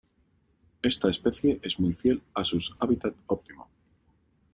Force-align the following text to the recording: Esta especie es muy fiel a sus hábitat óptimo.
Esta 0.81 1.11
especie 1.11 1.59
es 1.61 1.79
muy 1.79 1.93
fiel 1.93 2.23
a 2.33 2.43
sus 2.43 2.75
hábitat 2.79 3.13
óptimo. 3.27 3.69